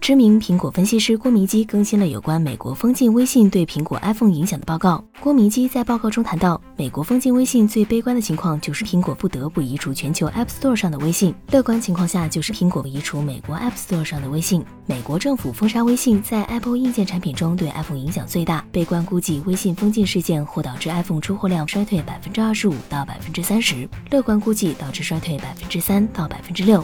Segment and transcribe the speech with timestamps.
[0.00, 5.04] 知名苹果分析师郭明基更新了有关美国封禁微信对苹果 iPhone 影响的报告。
[5.20, 14.64] 郭明基在报告中谈到，美国封禁微信最悲观的情况就是苹果不得不移除全球 App Store 上的微信；乐观情况下就是苹果移除美国 App Store 上的微信。
[14.86, 18.64] 美国政府封杀微信在 Apple 硬件产品中对 iPhone 影响最大。
[18.72, 26.82] 悲观估计微信封禁事件或导致 iPhone 出货量衰退百分之二十五到百分之三十；乐观估计导致衰退百分之三到百分之六。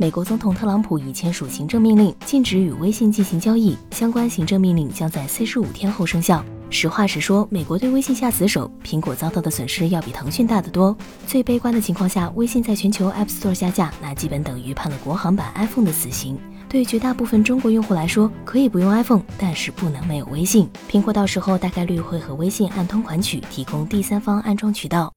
[0.00, 3.76] 美国总统特朗普已签署行政命令，禁止与微信进行交易。
[3.90, 6.44] 相关行政命令将在四十五天后生效。
[6.70, 10.96] 实话实说，美国对微信下死手，苹果遭到的损失要比腾讯大得多。
[11.26, 16.38] 最悲观的情况下，微信在全球 App Store 下架，那基本等于判了国行版 iPhone 的死刑。
[16.68, 20.70] 对绝大部分中国用户来说，可以不用 iPhone，但是不能没有微信。
[20.88, 25.12] 苹果到时候大概率会和微信按通款曲提供第三方安装渠道。